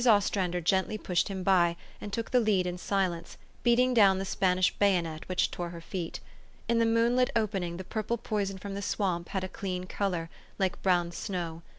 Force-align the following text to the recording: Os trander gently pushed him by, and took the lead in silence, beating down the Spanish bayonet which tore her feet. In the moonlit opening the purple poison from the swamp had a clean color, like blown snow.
Os 0.03 0.31
trander 0.31 0.63
gently 0.63 0.97
pushed 0.97 1.27
him 1.27 1.43
by, 1.43 1.75
and 2.01 2.11
took 2.11 2.31
the 2.31 2.39
lead 2.39 2.65
in 2.65 2.79
silence, 2.79 3.37
beating 3.61 3.93
down 3.93 4.17
the 4.17 4.25
Spanish 4.25 4.73
bayonet 4.79 5.29
which 5.29 5.51
tore 5.51 5.69
her 5.69 5.79
feet. 5.79 6.19
In 6.67 6.79
the 6.79 6.87
moonlit 6.87 7.29
opening 7.35 7.77
the 7.77 7.83
purple 7.83 8.17
poison 8.17 8.57
from 8.57 8.73
the 8.73 8.81
swamp 8.81 9.29
had 9.29 9.43
a 9.43 9.47
clean 9.47 9.83
color, 9.85 10.31
like 10.57 10.81
blown 10.81 11.11
snow. 11.11 11.61